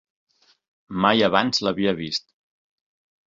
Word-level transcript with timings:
Mai 1.03 1.21
abans 1.27 1.63
l'havia 1.67 1.93
vist. 2.01 2.27